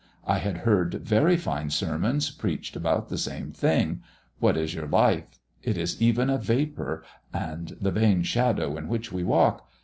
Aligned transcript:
I 0.25 0.39
had 0.39 0.57
heard 0.65 0.95
very 0.95 1.37
fine 1.37 1.69
sermons 1.69 2.31
preached 2.31 2.75
about 2.75 3.09
the 3.09 3.19
same 3.19 3.51
thing: 3.51 4.01
'What 4.39 4.57
is 4.57 4.75
our 4.75 4.87
life, 4.87 5.27
it 5.61 5.77
is 5.77 6.01
even 6.01 6.27
a 6.27 6.39
vapour,' 6.39 7.03
and 7.31 7.77
the 7.79 7.91
'vain 7.91 8.23
shadow' 8.23 8.77
in 8.77 8.87
which 8.87 9.11
we 9.11 9.23
walk. 9.23 9.69